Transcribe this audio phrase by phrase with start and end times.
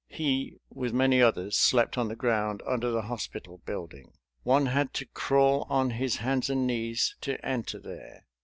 [0.09, 4.13] He, with many others, slept on the ground under the hospital building.
[4.41, 8.25] One had to crawl on his hands and knees to enter there.